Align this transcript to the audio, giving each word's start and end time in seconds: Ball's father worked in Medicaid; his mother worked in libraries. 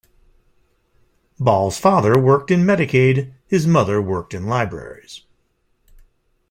Ball's 1.39 1.77
father 1.77 2.19
worked 2.19 2.49
in 2.49 2.61
Medicaid; 2.61 3.33
his 3.45 3.67
mother 3.67 4.01
worked 4.01 4.33
in 4.33 4.47
libraries. 4.47 5.21